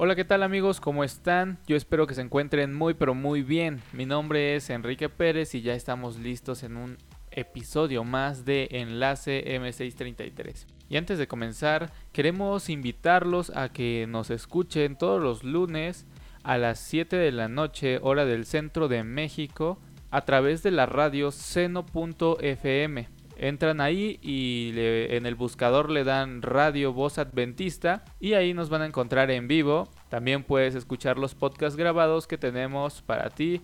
Hola, 0.00 0.14
¿qué 0.14 0.24
tal 0.24 0.44
amigos? 0.44 0.80
¿Cómo 0.80 1.02
están? 1.02 1.58
Yo 1.66 1.74
espero 1.74 2.06
que 2.06 2.14
se 2.14 2.20
encuentren 2.20 2.72
muy 2.72 2.94
pero 2.94 3.16
muy 3.16 3.42
bien. 3.42 3.82
Mi 3.92 4.06
nombre 4.06 4.54
es 4.54 4.70
Enrique 4.70 5.08
Pérez 5.08 5.56
y 5.56 5.60
ya 5.60 5.74
estamos 5.74 6.20
listos 6.20 6.62
en 6.62 6.76
un 6.76 6.98
episodio 7.32 8.04
más 8.04 8.44
de 8.44 8.68
Enlace 8.70 9.58
M633. 9.60 10.66
Y 10.88 10.98
antes 10.98 11.18
de 11.18 11.26
comenzar, 11.26 11.90
queremos 12.12 12.70
invitarlos 12.70 13.50
a 13.56 13.72
que 13.72 14.06
nos 14.08 14.30
escuchen 14.30 14.96
todos 14.96 15.20
los 15.20 15.42
lunes 15.42 16.06
a 16.44 16.58
las 16.58 16.78
7 16.78 17.16
de 17.16 17.32
la 17.32 17.48
noche, 17.48 17.98
hora 18.00 18.24
del 18.24 18.46
centro 18.46 18.86
de 18.86 19.02
México, 19.02 19.80
a 20.12 20.24
través 20.24 20.62
de 20.62 20.70
la 20.70 20.86
radio 20.86 21.32
seno.fm. 21.32 23.08
Entran 23.40 23.80
ahí 23.80 24.18
y 24.20 24.72
en 24.76 25.24
el 25.24 25.36
buscador 25.36 25.90
le 25.90 26.02
dan 26.02 26.42
Radio 26.42 26.92
Voz 26.92 27.18
Adventista 27.18 28.04
y 28.18 28.32
ahí 28.32 28.52
nos 28.52 28.68
van 28.68 28.82
a 28.82 28.86
encontrar 28.86 29.30
en 29.30 29.46
vivo. 29.46 29.88
También 30.08 30.42
puedes 30.42 30.74
escuchar 30.74 31.18
los 31.18 31.36
podcasts 31.36 31.76
grabados 31.76 32.26
que 32.26 32.36
tenemos 32.36 33.00
para 33.00 33.30
ti. 33.30 33.60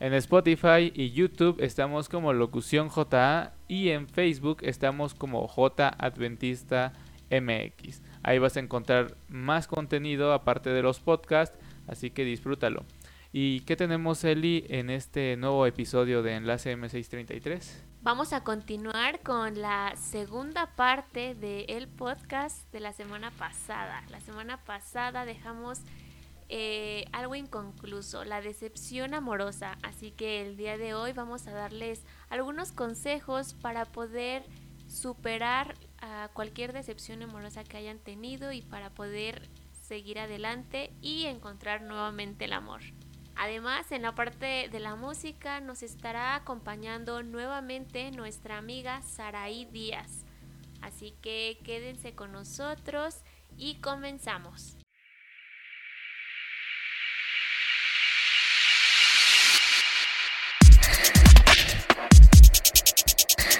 En 0.00 0.14
Spotify 0.14 0.90
y 0.94 1.10
YouTube 1.10 1.56
estamos 1.60 2.08
como 2.08 2.32
Locución 2.32 2.88
JA 2.88 3.52
y 3.68 3.90
en 3.90 4.08
Facebook 4.08 4.58
estamos 4.62 5.12
como 5.12 5.46
J 5.46 5.88
Adventista 5.98 6.94
MX. 7.30 8.00
Ahí 8.22 8.38
vas 8.38 8.56
a 8.56 8.60
encontrar 8.60 9.14
más 9.28 9.66
contenido 9.66 10.32
aparte 10.32 10.70
de 10.70 10.82
los 10.82 11.00
podcasts, 11.00 11.58
así 11.86 12.10
que 12.10 12.24
disfrútalo. 12.24 12.84
¿Y 13.30 13.60
qué 13.60 13.76
tenemos, 13.76 14.24
Eli, 14.24 14.64
en 14.68 14.88
este 14.88 15.36
nuevo 15.36 15.66
episodio 15.66 16.22
de 16.22 16.36
Enlace 16.36 16.74
M633? 16.74 17.87
Vamos 18.00 18.32
a 18.32 18.44
continuar 18.44 19.20
con 19.22 19.60
la 19.60 19.94
segunda 19.96 20.66
parte 20.76 21.34
del 21.34 21.88
podcast 21.88 22.70
de 22.72 22.78
la 22.78 22.92
semana 22.92 23.32
pasada. 23.32 24.04
La 24.08 24.20
semana 24.20 24.56
pasada 24.64 25.24
dejamos 25.24 25.80
eh, 26.48 27.06
algo 27.10 27.34
inconcluso, 27.34 28.24
la 28.24 28.40
decepción 28.40 29.14
amorosa. 29.14 29.78
Así 29.82 30.12
que 30.12 30.42
el 30.42 30.56
día 30.56 30.78
de 30.78 30.94
hoy 30.94 31.12
vamos 31.12 31.48
a 31.48 31.50
darles 31.50 32.04
algunos 32.30 32.70
consejos 32.70 33.54
para 33.54 33.84
poder 33.84 34.44
superar 34.86 35.74
a 36.00 36.30
cualquier 36.32 36.72
decepción 36.72 37.20
amorosa 37.22 37.64
que 37.64 37.78
hayan 37.78 37.98
tenido 37.98 38.52
y 38.52 38.62
para 38.62 38.90
poder 38.90 39.48
seguir 39.72 40.20
adelante 40.20 40.92
y 41.02 41.24
encontrar 41.24 41.82
nuevamente 41.82 42.44
el 42.44 42.52
amor. 42.52 42.80
Además, 43.38 43.92
en 43.92 44.02
la 44.02 44.16
parte 44.16 44.68
de 44.68 44.80
la 44.80 44.96
música 44.96 45.60
nos 45.60 45.84
estará 45.84 46.34
acompañando 46.34 47.22
nuevamente 47.22 48.10
nuestra 48.10 48.58
amiga 48.58 49.00
Saraí 49.02 49.64
Díaz. 49.66 50.24
Así 50.82 51.14
que 51.22 51.58
quédense 51.64 52.14
con 52.14 52.32
nosotros 52.32 53.22
y 53.56 53.76
comenzamos. 53.76 54.76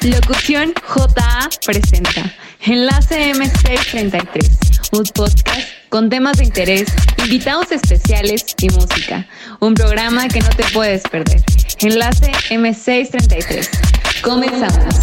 Locución 0.03 0.75
JA 0.87 1.49
presenta 1.65 2.35
Enlace 2.61 3.33
M633, 3.33 4.99
un 4.99 5.05
podcast 5.15 5.78
con 5.89 6.11
temas 6.11 6.39
de 6.39 6.45
interés, 6.45 6.95
invitados 7.25 7.73
especiales 7.73 8.45
y 8.61 8.69
música. 8.71 9.27
Un 9.61 9.75
programa 9.75 10.29
que 10.29 10.41
no 10.41 10.51
te 10.51 10.65
puedes 10.73 11.03
perder. 11.03 11.43
Enlace 11.81 12.31
M633. 12.51 14.23
Comenzamos. 14.23 14.95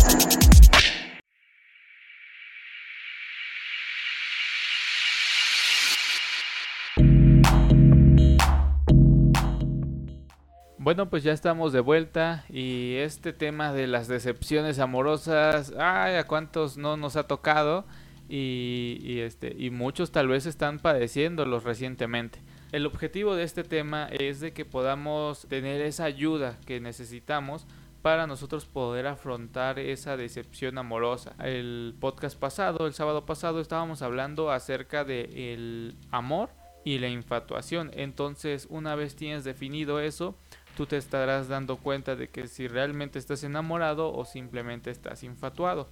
Bueno, 10.77 11.09
pues 11.09 11.23
ya 11.23 11.31
estamos 11.33 11.73
de 11.73 11.79
vuelta 11.79 12.45
y 12.47 12.97
este 12.97 13.33
tema 13.33 13.73
de 13.73 13.87
las 13.87 14.07
decepciones 14.07 14.77
amorosas, 14.77 15.73
ay, 15.79 16.15
a 16.15 16.27
cuántos 16.27 16.77
no 16.77 16.95
nos 16.95 17.15
ha 17.15 17.23
tocado 17.23 17.85
y, 18.27 19.19
este, 19.19 19.55
y 19.57 19.69
muchos 19.69 20.11
tal 20.11 20.27
vez 20.27 20.45
están 20.45 20.79
padeciéndolos 20.79 21.63
recientemente. 21.63 22.39
El 22.71 22.85
objetivo 22.85 23.35
de 23.35 23.43
este 23.43 23.63
tema 23.63 24.07
es 24.11 24.39
de 24.39 24.51
que 24.51 24.65
podamos 24.65 25.47
tener 25.47 25.81
esa 25.81 26.05
ayuda 26.05 26.57
que 26.65 26.79
necesitamos 26.79 27.67
para 28.01 28.27
nosotros 28.27 28.65
poder 28.65 29.07
afrontar 29.07 29.79
esa 29.79 30.17
decepción 30.17 30.77
amorosa. 30.77 31.35
El 31.43 31.95
podcast 31.99 32.37
pasado, 32.37 32.85
el 32.85 32.93
sábado 32.93 33.25
pasado, 33.25 33.59
estábamos 33.61 34.01
hablando 34.01 34.51
acerca 34.51 35.03
de 35.03 35.53
el 35.53 35.95
amor 36.11 36.49
y 36.83 36.99
la 36.99 37.07
infatuación. 37.07 37.91
Entonces, 37.93 38.67
una 38.69 38.95
vez 38.95 39.15
tienes 39.15 39.43
definido 39.43 39.99
eso, 39.99 40.35
tú 40.77 40.85
te 40.85 40.97
estarás 40.97 41.47
dando 41.47 41.77
cuenta 41.77 42.15
de 42.15 42.29
que 42.29 42.47
si 42.47 42.67
realmente 42.67 43.17
estás 43.17 43.43
enamorado 43.43 44.13
o 44.13 44.23
simplemente 44.25 44.91
estás 44.91 45.23
infatuado. 45.23 45.87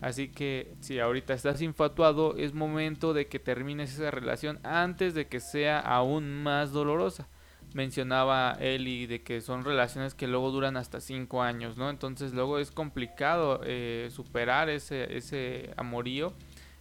Así 0.00 0.28
que 0.28 0.74
si 0.80 0.98
ahorita 0.98 1.34
estás 1.34 1.62
infatuado, 1.62 2.36
es 2.36 2.52
momento 2.52 3.14
de 3.14 3.26
que 3.26 3.38
termines 3.38 3.94
esa 3.94 4.10
relación 4.10 4.58
antes 4.62 5.14
de 5.14 5.28
que 5.28 5.40
sea 5.40 5.78
aún 5.80 6.42
más 6.42 6.72
dolorosa. 6.72 7.28
Mencionaba 7.74 8.56
Eli 8.60 9.06
de 9.06 9.22
que 9.22 9.40
son 9.40 9.64
relaciones 9.64 10.14
que 10.14 10.28
luego 10.28 10.50
duran 10.50 10.76
hasta 10.76 11.00
5 11.00 11.42
años, 11.42 11.76
¿no? 11.76 11.90
Entonces 11.90 12.32
luego 12.32 12.58
es 12.58 12.70
complicado 12.70 13.60
eh, 13.64 14.10
superar 14.12 14.68
ese, 14.68 15.16
ese 15.16 15.70
amorío, 15.76 16.34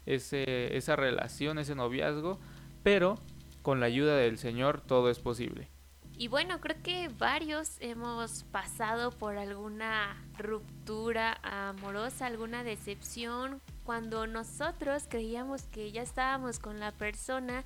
ese, 0.06 0.75
esa 0.78 0.95
relación, 0.95 1.57
ese 1.57 1.75
noviazgo, 1.75 2.40
pero 2.84 3.19
con 3.62 3.80
la 3.80 3.88
ayuda 3.88 4.18
del 4.18 4.38
Señor 4.38 4.81
todo 4.81 5.09
es 5.09 5.19
posible. 5.19 5.73
Y 6.16 6.28
bueno, 6.28 6.62
creo 6.62 6.81
que 6.84 7.07
varios 7.07 7.78
hemos 7.79 8.44
pasado 8.44 9.12
por 9.12 9.38
alguna 9.38 10.16
ruptura 10.38 11.40
amorosa, 11.41 12.28
alguna 12.28 12.63
decepción, 12.63 13.62
cuando 13.84 14.28
nosotros 14.28 15.06
creíamos 15.09 15.63
que 15.63 15.91
ya 15.91 16.01
estábamos 16.01 16.59
con 16.59 16.79
la 16.79 16.91
persona 16.91 17.63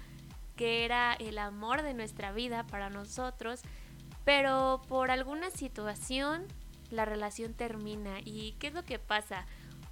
que 0.55 0.85
era 0.85 1.13
el 1.13 1.37
amor 1.37 1.83
de 1.83 1.93
nuestra 1.93 2.31
vida 2.31 2.65
para 2.65 2.89
nosotros, 2.89 3.61
pero 4.25 4.81
por 4.87 5.11
alguna 5.11 5.51
situación 5.51 6.45
la 6.89 7.05
relación 7.05 7.53
termina. 7.53 8.19
¿Y 8.23 8.53
qué 8.59 8.67
es 8.67 8.73
lo 8.73 8.83
que 8.83 8.97
pasa? 8.97 9.45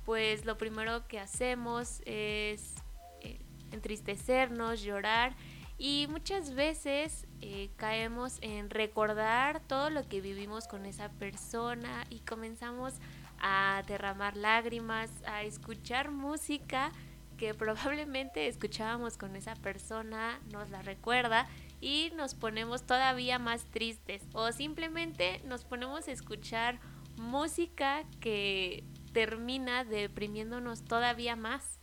Pues 0.06 0.46
lo 0.46 0.58
primero 0.58 1.08
que 1.08 1.20
hacemos 1.20 2.02
es 2.06 2.76
eh, 3.22 3.40
entristecernos, 3.72 4.82
llorar 4.82 5.36
y 5.78 6.08
muchas 6.10 6.54
veces 6.56 7.25
eh, 7.42 7.70
caemos 7.78 8.38
en 8.42 8.70
recordar 8.70 9.62
todo 9.62 9.90
lo 9.90 10.08
que 10.08 10.22
vivimos 10.22 10.68
con 10.68 10.86
esa 10.86 11.10
persona 11.10 12.06
y 12.10 12.20
comenzamos 12.20 12.94
a 13.40 13.84
derramar 13.88 14.38
lágrimas, 14.38 15.12
a 15.26 15.44
escuchar 15.44 16.12
música 16.12 16.92
que 17.38 17.54
probablemente 17.54 18.48
escuchábamos 18.48 19.18
con 19.18 19.36
esa 19.36 19.56
persona, 19.56 20.40
nos 20.52 20.70
la 20.70 20.82
recuerda 20.82 21.48
y 21.82 22.12
nos 22.16 22.34
ponemos 22.34 22.84
todavía 22.84 23.40
más 23.40 23.66
tristes 23.66 24.24
o 24.34 24.52
simplemente 24.52 25.42
nos 25.46 25.66
ponemos 25.66 26.08
a 26.08 26.12
escuchar 26.12 26.80
música 27.18 28.04
que 28.20 28.84
termina 29.14 29.84
deprimiéndonos 29.84 30.84
todavía 30.84 31.36
más. 31.36 31.80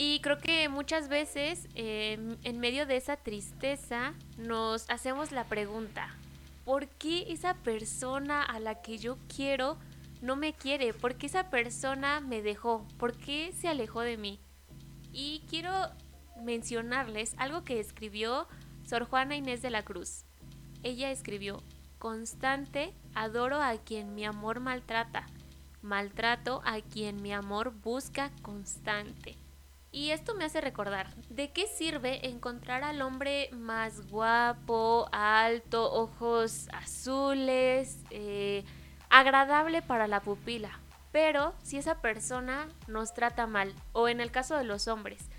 Y 0.00 0.20
creo 0.20 0.38
que 0.38 0.68
muchas 0.68 1.08
veces 1.08 1.66
em, 1.74 2.36
en 2.44 2.60
medio 2.60 2.86
de 2.86 2.96
esa 2.96 3.16
tristeza 3.16 4.14
nos 4.36 4.88
hacemos 4.90 5.32
la 5.32 5.42
pregunta, 5.42 6.14
¿por 6.64 6.86
qué 6.86 7.32
esa 7.32 7.54
persona 7.54 8.44
a 8.44 8.60
la 8.60 8.80
que 8.80 8.98
yo 8.98 9.18
quiero 9.26 9.76
no 10.22 10.36
me 10.36 10.52
quiere? 10.52 10.94
¿Por 10.94 11.16
qué 11.16 11.26
esa 11.26 11.50
persona 11.50 12.20
me 12.20 12.42
dejó? 12.42 12.86
¿Por 12.96 13.16
qué 13.16 13.52
se 13.52 13.66
alejó 13.66 14.02
de 14.02 14.16
mí? 14.16 14.38
Y 15.12 15.42
quiero 15.50 15.72
mencionarles 16.44 17.34
algo 17.36 17.64
que 17.64 17.80
escribió 17.80 18.46
Sor 18.86 19.04
Juana 19.04 19.34
Inés 19.34 19.62
de 19.62 19.70
la 19.70 19.82
Cruz. 19.82 20.22
Ella 20.84 21.10
escribió, 21.10 21.60
constante, 21.98 22.94
adoro 23.16 23.60
a 23.60 23.76
quien 23.78 24.14
mi 24.14 24.24
amor 24.24 24.60
maltrata, 24.60 25.26
maltrato 25.82 26.62
a 26.64 26.80
quien 26.82 27.20
mi 27.20 27.32
amor 27.32 27.72
busca 27.82 28.30
constante. 28.42 29.36
Y 29.90 30.10
esto 30.10 30.34
me 30.34 30.44
hace 30.44 30.60
recordar, 30.60 31.14
¿de 31.30 31.50
qué 31.50 31.66
sirve 31.66 32.28
encontrar 32.28 32.84
al 32.84 33.00
hombre 33.00 33.48
más 33.52 34.06
guapo, 34.10 35.08
alto, 35.12 35.90
ojos 35.92 36.68
azules, 36.72 37.98
eh, 38.10 38.64
agradable 39.08 39.80
para 39.80 40.06
la 40.06 40.20
pupila? 40.20 40.78
Pero 41.10 41.54
si 41.62 41.78
esa 41.78 42.02
persona 42.02 42.68
nos 42.86 43.14
trata 43.14 43.46
mal, 43.46 43.74
o 43.92 44.08
en 44.08 44.20
el 44.20 44.30
caso 44.30 44.58
de 44.58 44.64
los 44.64 44.88
hombres, 44.88 45.30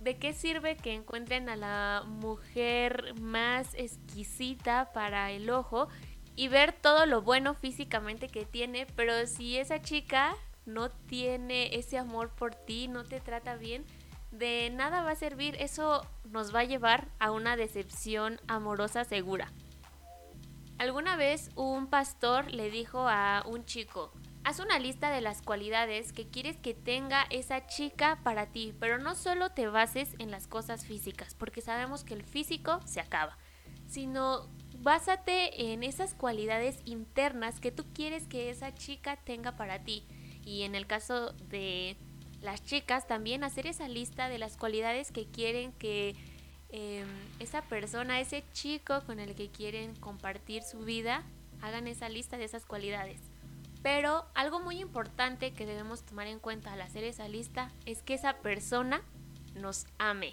¿de 0.00 0.18
qué 0.18 0.34
sirve 0.34 0.76
que 0.76 0.92
encuentren 0.92 1.48
a 1.48 1.56
la 1.56 2.02
mujer 2.06 3.18
más 3.18 3.72
exquisita 3.74 4.92
para 4.92 5.30
el 5.30 5.48
ojo 5.48 5.88
y 6.36 6.48
ver 6.48 6.72
todo 6.72 7.06
lo 7.06 7.22
bueno 7.22 7.54
físicamente 7.54 8.28
que 8.28 8.44
tiene, 8.44 8.86
pero 8.96 9.26
si 9.26 9.56
esa 9.56 9.80
chica 9.80 10.36
no 10.66 10.90
tiene 10.90 11.76
ese 11.76 11.98
amor 11.98 12.30
por 12.30 12.54
ti, 12.54 12.88
no 12.88 13.04
te 13.04 13.20
trata 13.20 13.56
bien, 13.56 13.84
de 14.30 14.70
nada 14.70 15.02
va 15.02 15.12
a 15.12 15.16
servir, 15.16 15.56
eso 15.60 16.06
nos 16.24 16.54
va 16.54 16.60
a 16.60 16.64
llevar 16.64 17.08
a 17.18 17.30
una 17.30 17.56
decepción 17.56 18.40
amorosa 18.48 19.04
segura. 19.04 19.52
Alguna 20.78 21.16
vez 21.16 21.50
un 21.54 21.86
pastor 21.86 22.52
le 22.52 22.68
dijo 22.70 23.06
a 23.08 23.44
un 23.46 23.64
chico, 23.64 24.12
haz 24.42 24.58
una 24.58 24.78
lista 24.78 25.10
de 25.10 25.20
las 25.20 25.40
cualidades 25.40 26.12
que 26.12 26.28
quieres 26.28 26.56
que 26.56 26.74
tenga 26.74 27.26
esa 27.30 27.66
chica 27.66 28.18
para 28.24 28.46
ti, 28.46 28.74
pero 28.80 28.98
no 28.98 29.14
solo 29.14 29.50
te 29.50 29.68
bases 29.68 30.14
en 30.18 30.30
las 30.32 30.48
cosas 30.48 30.84
físicas, 30.84 31.34
porque 31.34 31.60
sabemos 31.60 32.02
que 32.02 32.14
el 32.14 32.24
físico 32.24 32.80
se 32.86 33.00
acaba, 33.00 33.38
sino 33.86 34.48
básate 34.78 35.72
en 35.72 35.84
esas 35.84 36.12
cualidades 36.12 36.80
internas 36.84 37.60
que 37.60 37.70
tú 37.70 37.86
quieres 37.94 38.26
que 38.26 38.50
esa 38.50 38.74
chica 38.74 39.16
tenga 39.16 39.56
para 39.56 39.84
ti. 39.84 40.06
Y 40.44 40.62
en 40.62 40.74
el 40.74 40.86
caso 40.86 41.32
de 41.48 41.96
las 42.42 42.62
chicas, 42.64 43.06
también 43.06 43.44
hacer 43.44 43.66
esa 43.66 43.88
lista 43.88 44.28
de 44.28 44.38
las 44.38 44.56
cualidades 44.56 45.10
que 45.10 45.26
quieren 45.26 45.72
que 45.72 46.14
Em, 46.76 47.06
esa 47.38 47.62
persona, 47.62 48.18
ese 48.18 48.42
chico 48.52 49.00
con 49.06 49.20
el 49.20 49.36
que 49.36 49.48
quieren 49.48 49.94
compartir 49.94 50.64
su 50.64 50.80
vida, 50.80 51.22
hagan 51.62 51.86
esa 51.86 52.08
lista 52.08 52.36
de 52.36 52.42
esas 52.42 52.66
cualidades. 52.66 53.20
Pero 53.80 54.26
algo 54.34 54.58
muy 54.58 54.80
importante 54.80 55.52
que 55.52 55.66
debemos 55.66 56.02
tomar 56.02 56.26
en 56.26 56.40
cuenta 56.40 56.72
al 56.72 56.80
hacer 56.80 57.04
esa 57.04 57.28
lista 57.28 57.70
es 57.86 58.02
que 58.02 58.14
esa 58.14 58.38
persona 58.38 59.02
nos 59.54 59.86
ame. 59.98 60.32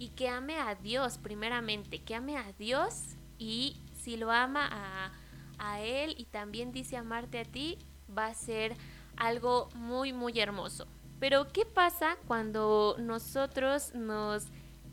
Y 0.00 0.08
que 0.08 0.28
ame 0.28 0.56
a 0.58 0.74
Dios 0.74 1.18
primeramente, 1.18 2.02
que 2.02 2.16
ame 2.16 2.36
a 2.36 2.52
Dios 2.58 3.14
y 3.38 3.76
si 4.02 4.16
lo 4.16 4.32
ama 4.32 4.68
a, 4.68 5.12
a 5.58 5.80
Él 5.80 6.16
y 6.18 6.24
también 6.24 6.72
dice 6.72 6.96
amarte 6.96 7.38
a 7.38 7.44
ti, 7.44 7.78
va 8.16 8.26
a 8.26 8.34
ser 8.34 8.76
algo 9.16 9.68
muy, 9.74 10.12
muy 10.12 10.38
hermoso. 10.40 10.86
Pero 11.18 11.48
¿qué 11.48 11.66
pasa 11.66 12.16
cuando 12.26 12.96
nosotros 12.98 13.94
nos 13.94 14.46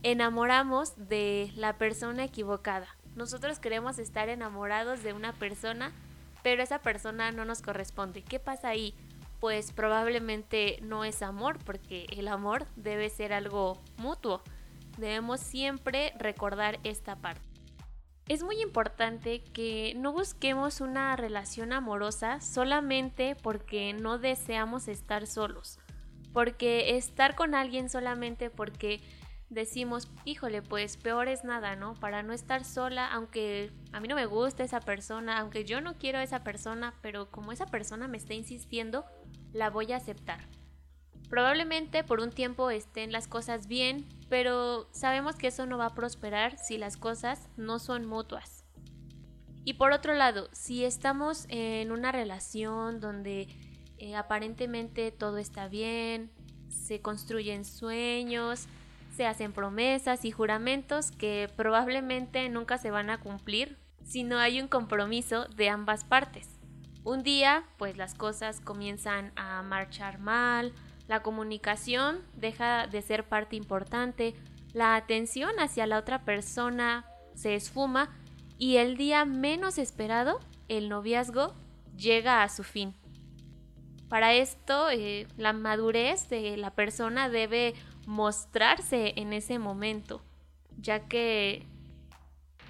enamoramos 0.03 0.93
de 1.09 1.51
la 1.55 1.77
persona 1.77 2.23
equivocada. 2.25 2.87
Nosotros 3.15 3.59
queremos 3.59 3.99
estar 3.99 4.29
enamorados 4.29 5.03
de 5.03 5.13
una 5.13 5.33
persona, 5.33 5.91
pero 6.43 6.61
esa 6.61 6.79
persona 6.79 7.31
no 7.31 7.45
nos 7.45 7.61
corresponde. 7.61 8.21
¿Qué 8.21 8.39
pasa 8.39 8.69
ahí? 8.69 8.93
Pues 9.39 9.71
probablemente 9.71 10.79
no 10.81 11.03
es 11.03 11.21
amor, 11.21 11.57
porque 11.63 12.05
el 12.11 12.27
amor 12.27 12.67
debe 12.75 13.09
ser 13.09 13.33
algo 13.33 13.79
mutuo. 13.97 14.41
Debemos 14.97 15.39
siempre 15.39 16.13
recordar 16.17 16.79
esta 16.83 17.15
parte. 17.15 17.46
Es 18.27 18.43
muy 18.43 18.61
importante 18.61 19.41
que 19.41 19.93
no 19.95 20.11
busquemos 20.11 20.81
una 20.81 21.15
relación 21.15 21.71
amorosa 21.71 22.41
solamente 22.41 23.37
porque 23.41 23.93
no 23.93 24.17
deseamos 24.17 24.89
estar 24.89 25.27
solos. 25.27 25.79
Porque 26.33 26.97
estar 26.97 27.35
con 27.35 27.55
alguien 27.55 27.89
solamente 27.89 28.49
porque 28.49 29.01
decimos, 29.49 30.09
híjole, 30.25 30.61
pues 30.61 30.97
peor 30.97 31.29
es 31.29 31.45
nada, 31.45 31.77
¿no? 31.77 31.93
Para 31.93 32.21
no 32.21 32.33
estar 32.33 32.65
sola, 32.65 33.07
aunque 33.07 33.71
a 33.93 34.01
mí 34.01 34.09
no 34.09 34.15
me 34.15 34.25
gusta 34.25 34.65
esa 34.65 34.81
persona, 34.81 35.39
aunque 35.39 35.63
yo 35.63 35.79
no 35.79 35.97
quiero 35.97 36.19
a 36.19 36.23
esa 36.23 36.43
persona, 36.43 36.93
pero 37.01 37.31
como 37.31 37.53
esa 37.53 37.67
persona 37.67 38.09
me 38.09 38.17
está 38.17 38.33
insistiendo, 38.33 39.05
la 39.53 39.69
voy 39.69 39.93
a 39.93 39.97
aceptar. 39.97 40.41
Probablemente 41.29 42.03
por 42.03 42.21
un 42.21 42.31
tiempo 42.31 42.69
estén 42.69 43.11
las 43.11 43.27
cosas 43.27 43.67
bien, 43.67 44.05
pero 44.29 44.87
sabemos 44.91 45.35
que 45.35 45.47
eso 45.47 45.65
no 45.65 45.77
va 45.77 45.87
a 45.87 45.95
prosperar 45.95 46.57
si 46.57 46.77
las 46.77 46.97
cosas 46.97 47.49
no 47.57 47.79
son 47.79 48.05
mutuas. 48.05 48.63
Y 49.65 49.73
por 49.73 49.91
otro 49.91 50.13
lado, 50.13 50.49
si 50.53 50.85
estamos 50.85 51.45
en 51.49 51.91
una 51.91 52.13
relación 52.13 53.01
donde 53.01 53.47
eh, 53.97 54.15
aparentemente 54.15 55.11
todo 55.11 55.37
está 55.37 55.67
bien, 55.67 56.31
se 56.69 57.01
construyen 57.01 57.65
sueños, 57.65 58.67
se 59.17 59.25
hacen 59.25 59.51
promesas 59.51 60.23
y 60.23 60.31
juramentos 60.31 61.11
que 61.11 61.51
probablemente 61.57 62.47
nunca 62.47 62.77
se 62.77 62.91
van 62.91 63.09
a 63.09 63.19
cumplir 63.19 63.77
si 64.05 64.23
no 64.23 64.37
hay 64.37 64.61
un 64.61 64.69
compromiso 64.69 65.45
de 65.55 65.67
ambas 65.67 66.05
partes. 66.05 66.47
Un 67.03 67.23
día, 67.23 67.65
pues 67.77 67.97
las 67.97 68.13
cosas 68.13 68.61
comienzan 68.61 69.33
a 69.35 69.61
marchar 69.63 70.19
mal, 70.19 70.73
la 71.07 71.21
comunicación 71.21 72.21
deja 72.35 72.87
de 72.87 73.01
ser 73.01 73.23
parte 73.27 73.55
importante, 73.55 74.35
la 74.73 74.95
atención 74.95 75.59
hacia 75.59 75.87
la 75.87 75.97
otra 75.97 76.23
persona 76.23 77.05
se 77.33 77.55
esfuma 77.55 78.09
y 78.57 78.77
el 78.77 78.97
día 78.97 79.25
menos 79.25 79.77
esperado, 79.77 80.39
el 80.67 80.89
noviazgo 80.89 81.53
llega 81.95 82.43
a 82.43 82.49
su 82.49 82.63
fin. 82.63 82.93
Para 84.09 84.33
esto, 84.33 84.89
eh, 84.89 85.27
la 85.37 85.53
madurez 85.53 86.29
de 86.29 86.55
la 86.57 86.71
persona 86.71 87.29
debe 87.29 87.73
mostrarse 88.05 89.13
en 89.17 89.33
ese 89.33 89.59
momento, 89.59 90.21
ya 90.77 91.07
que 91.07 91.65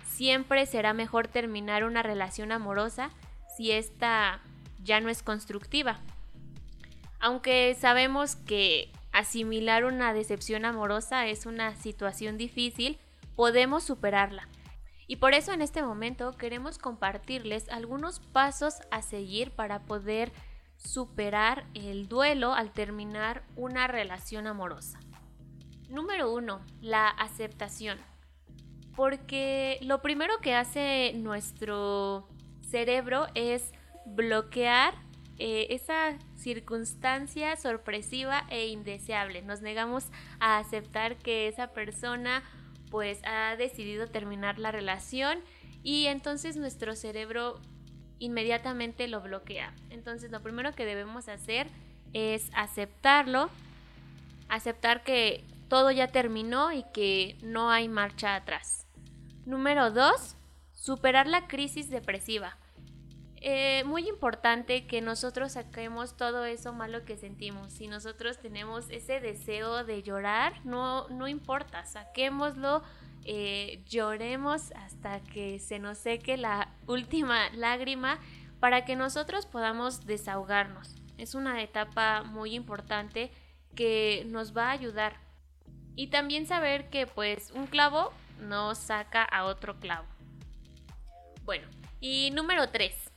siempre 0.08 0.66
será 0.66 0.94
mejor 0.94 1.28
terminar 1.28 1.84
una 1.84 2.02
relación 2.02 2.52
amorosa 2.52 3.12
si 3.56 3.72
esta 3.72 4.42
ya 4.84 5.00
no 5.00 5.10
es 5.10 5.22
constructiva. 5.22 6.00
Aunque 7.20 7.76
sabemos 7.80 8.36
que 8.36 8.92
asimilar 9.12 9.86
una 9.86 10.14
decepción 10.14 10.66
amorosa 10.66 11.28
es 11.28 11.46
una 11.46 11.76
situación 11.76 12.38
difícil, 12.38 13.00
podemos 13.36 13.84
superarla. 13.84 14.48
Y 15.08 15.16
por 15.16 15.34
eso 15.34 15.54
en 15.54 15.62
este 15.62 15.82
momento 15.82 16.36
queremos 16.38 16.78
compartirles 16.78 17.70
algunos 17.70 18.20
pasos 18.20 18.76
a 18.92 19.02
seguir 19.02 19.52
para 19.52 19.84
poder 19.84 20.34
superar 20.76 21.66
el 21.74 22.08
duelo 22.08 22.54
al 22.54 22.72
terminar 22.72 23.44
una 23.56 23.88
relación 23.88 24.48
amorosa. 24.48 25.00
Número 25.90 26.32
uno, 26.32 26.62
la 26.82 27.08
aceptación. 27.08 27.98
Porque 28.96 29.80
lo 29.82 30.02
primero 30.02 30.40
que 30.42 30.56
hace 30.56 31.14
nuestro 31.16 32.28
cerebro 32.62 33.28
es 33.34 33.72
bloquear 34.06 34.94
eh, 35.40 35.68
esa 35.70 36.18
circunstancia 36.36 37.56
sorpresiva 37.58 38.46
e 38.50 38.68
indeseable. 38.68 39.42
Nos 39.42 39.62
negamos 39.62 40.06
a 40.40 40.58
aceptar 40.58 41.18
que 41.18 41.48
esa 41.48 41.74
persona 41.74 42.44
pues 42.90 43.20
ha 43.26 43.56
decidido 43.56 44.08
terminar 44.08 44.60
la 44.60 44.72
relación 44.72 45.40
y 45.84 46.08
entonces 46.08 46.58
nuestro 46.58 46.96
cerebro 46.96 47.62
inmediatamente 48.20 49.08
lo 49.08 49.22
bloquea. 49.22 49.74
Entonces 49.90 50.32
lo 50.32 50.42
primero 50.42 50.74
que 50.74 50.86
debemos 50.86 51.28
hacer 51.28 51.68
es 52.14 52.50
aceptarlo, 52.54 53.50
aceptar 54.50 55.04
que 55.04 55.44
todo 55.68 55.92
ya 55.92 56.08
terminó 56.08 56.72
y 56.72 56.84
que 56.94 57.38
no 57.42 57.70
hay 57.70 57.90
marcha 57.90 58.36
atrás. 58.36 58.88
Número 59.46 59.92
2. 59.92 60.36
Superar 60.74 61.28
la 61.28 61.48
crisis 61.48 61.90
depresiva. 61.90 62.58
Eh, 63.40 63.84
muy 63.86 64.10
importante 64.10 64.88
que 64.88 65.00
nosotros 65.02 65.54
saquemos 65.54 66.18
todo 66.18 66.46
eso 66.46 66.74
malo 66.74 67.06
que 67.06 67.18
sentimos. 67.18 67.72
Si 67.72 67.88
nosotros 67.88 68.40
tenemos 68.40 68.90
ese 68.90 69.20
deseo 69.20 69.84
de 69.84 70.02
llorar, 70.02 70.66
no, 70.66 71.08
no 71.10 71.28
importa, 71.28 71.86
saquémoslo, 71.86 72.82
eh, 73.26 73.84
lloremos 73.88 74.72
hasta 74.72 75.20
que 75.20 75.60
se 75.60 75.78
nos 75.78 76.00
seque 76.00 76.38
la 76.38 76.74
última 76.88 77.50
lágrima 77.52 78.20
para 78.60 78.86
que 78.86 78.96
nosotros 78.96 79.46
podamos 79.46 80.06
desahogarnos. 80.06 80.96
Es 81.18 81.36
una 81.36 81.62
etapa 81.62 82.24
muy 82.24 82.56
importante 82.56 83.32
que 83.76 84.24
nos 84.28 84.58
va 84.58 84.70
a 84.70 84.72
ayudar 84.72 85.18
y 85.96 86.08
también 86.08 86.48
saber 86.48 86.90
que 86.90 87.06
pues 87.06 87.52
un 87.52 87.68
clavo 87.68 88.12
no 88.40 88.74
saca 88.74 89.24
a 89.24 89.46
otro 89.46 89.80
clavo. 89.80 90.08
Bueno, 91.44 91.68
y 92.00 92.32
número 92.32 92.70
3. 92.70 93.17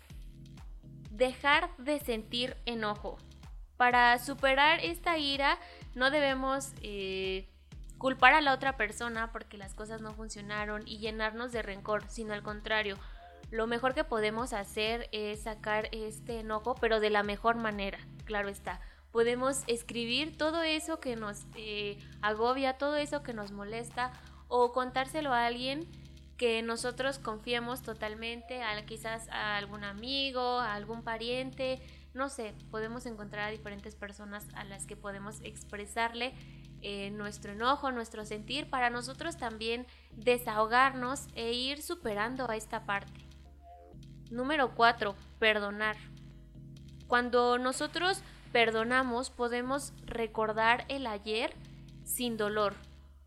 Dejar 1.20 1.68
de 1.76 2.00
sentir 2.00 2.56
enojo. 2.64 3.18
Para 3.76 4.18
superar 4.18 4.80
esta 4.82 5.18
ira 5.18 5.58
no 5.94 6.10
debemos 6.10 6.72
eh, 6.80 7.46
culpar 7.98 8.32
a 8.32 8.40
la 8.40 8.54
otra 8.54 8.78
persona 8.78 9.30
porque 9.30 9.58
las 9.58 9.74
cosas 9.74 10.00
no 10.00 10.14
funcionaron 10.14 10.88
y 10.88 10.96
llenarnos 10.96 11.52
de 11.52 11.60
rencor, 11.60 12.08
sino 12.08 12.32
al 12.32 12.42
contrario. 12.42 12.96
Lo 13.50 13.66
mejor 13.66 13.92
que 13.92 14.02
podemos 14.02 14.54
hacer 14.54 15.10
es 15.12 15.42
sacar 15.42 15.90
este 15.92 16.40
enojo, 16.40 16.74
pero 16.80 17.00
de 17.00 17.10
la 17.10 17.22
mejor 17.22 17.56
manera, 17.56 17.98
claro 18.24 18.48
está 18.48 18.80
podemos 19.10 19.64
escribir 19.66 20.38
todo 20.38 20.62
eso 20.62 21.00
que 21.00 21.16
nos 21.16 21.44
eh, 21.54 21.98
agobia, 22.22 22.78
todo 22.78 22.96
eso 22.96 23.22
que 23.22 23.34
nos 23.34 23.50
molesta 23.52 24.12
o 24.48 24.72
contárselo 24.72 25.32
a 25.32 25.46
alguien 25.46 25.86
que 26.40 26.62
nosotros 26.62 27.18
confiemos 27.18 27.82
totalmente, 27.82 28.62
a, 28.62 28.86
quizás 28.86 29.28
a 29.28 29.58
algún 29.58 29.84
amigo, 29.84 30.40
a 30.40 30.72
algún 30.72 31.02
pariente, 31.02 31.82
no 32.14 32.30
sé, 32.30 32.54
podemos 32.70 33.04
encontrar 33.04 33.48
a 33.48 33.50
diferentes 33.50 33.94
personas 33.94 34.46
a 34.54 34.64
las 34.64 34.86
que 34.86 34.96
podemos 34.96 35.42
expresarle 35.42 36.32
eh, 36.80 37.10
nuestro 37.10 37.52
enojo, 37.52 37.92
nuestro 37.92 38.24
sentir, 38.24 38.70
para 38.70 38.88
nosotros 38.88 39.36
también 39.36 39.86
desahogarnos 40.12 41.26
e 41.34 41.52
ir 41.52 41.82
superando 41.82 42.50
a 42.50 42.56
esta 42.56 42.86
parte. 42.86 43.20
Número 44.30 44.74
4. 44.74 45.14
Perdonar. 45.38 45.98
Cuando 47.06 47.58
nosotros 47.58 48.22
perdonamos, 48.50 49.28
podemos 49.28 49.92
recordar 50.06 50.86
el 50.88 51.06
ayer 51.06 51.54
sin 52.04 52.38
dolor. 52.38 52.76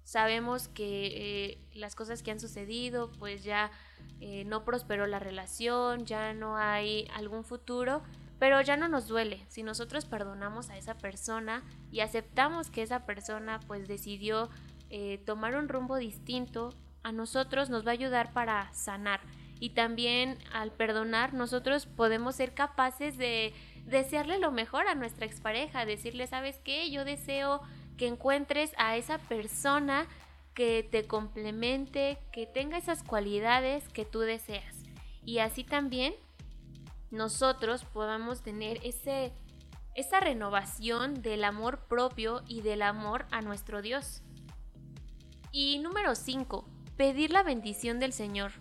Sabemos 0.03 0.67
que 0.67 1.07
eh, 1.07 1.57
las 1.73 1.95
cosas 1.95 2.23
que 2.23 2.31
han 2.31 2.39
sucedido, 2.39 3.11
pues 3.19 3.43
ya 3.43 3.71
eh, 4.19 4.43
no 4.45 4.63
prosperó 4.63 5.07
la 5.07 5.19
relación, 5.19 6.05
ya 6.05 6.33
no 6.33 6.57
hay 6.57 7.07
algún 7.13 7.43
futuro, 7.43 8.03
pero 8.39 8.61
ya 8.61 8.75
no 8.75 8.87
nos 8.87 9.07
duele. 9.07 9.45
Si 9.47 9.63
nosotros 9.63 10.05
perdonamos 10.05 10.69
a 10.69 10.77
esa 10.77 10.97
persona 10.97 11.63
y 11.91 12.01
aceptamos 12.01 12.69
que 12.69 12.81
esa 12.81 13.05
persona 13.05 13.59
pues 13.67 13.87
decidió 13.87 14.49
eh, 14.89 15.21
tomar 15.25 15.55
un 15.55 15.69
rumbo 15.69 15.97
distinto, 15.97 16.73
a 17.03 17.11
nosotros 17.11 17.69
nos 17.69 17.85
va 17.85 17.91
a 17.91 17.93
ayudar 17.93 18.33
para 18.33 18.73
sanar. 18.73 19.21
Y 19.59 19.69
también 19.69 20.37
al 20.51 20.71
perdonar 20.71 21.33
nosotros 21.33 21.85
podemos 21.85 22.35
ser 22.35 22.53
capaces 22.53 23.17
de 23.17 23.53
desearle 23.85 24.39
lo 24.39 24.51
mejor 24.51 24.87
a 24.87 24.95
nuestra 24.95 25.25
expareja, 25.25 25.85
decirle, 25.85 26.27
¿sabes 26.27 26.59
qué? 26.63 26.91
Yo 26.91 27.05
deseo 27.05 27.61
que 28.03 28.09
encuentres 28.09 28.73
a 28.77 28.97
esa 28.97 29.17
persona 29.17 30.07
que 30.53 30.85
te 30.91 31.07
complemente, 31.07 32.17
que 32.33 32.45
tenga 32.45 32.77
esas 32.77 33.01
cualidades 33.01 33.87
que 33.87 34.03
tú 34.03 34.19
deseas. 34.19 34.83
Y 35.23 35.37
así 35.37 35.63
también 35.63 36.13
nosotros 37.11 37.85
podamos 37.85 38.41
tener 38.41 38.81
ese, 38.83 39.31
esa 39.95 40.19
renovación 40.19 41.21
del 41.21 41.45
amor 41.45 41.87
propio 41.87 42.43
y 42.45 42.59
del 42.59 42.81
amor 42.81 43.25
a 43.31 43.39
nuestro 43.39 43.81
Dios. 43.81 44.21
Y 45.53 45.79
número 45.79 46.13
5, 46.13 46.67
pedir 46.97 47.31
la 47.31 47.41
bendición 47.41 48.01
del 48.01 48.11
Señor. 48.11 48.51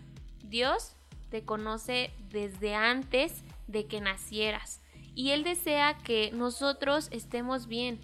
Dios 0.44 0.94
te 1.30 1.44
conoce 1.44 2.14
desde 2.28 2.76
antes 2.76 3.42
de 3.66 3.88
que 3.88 4.00
nacieras 4.00 4.82
y 5.16 5.30
Él 5.30 5.42
desea 5.42 5.98
que 5.98 6.30
nosotros 6.32 7.08
estemos 7.10 7.66
bien, 7.66 8.00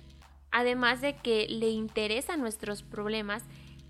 además 0.51 1.01
de 1.01 1.17
que 1.17 1.47
le 1.49 1.69
interesan 1.71 2.41
nuestros 2.41 2.83
problemas 2.83 3.45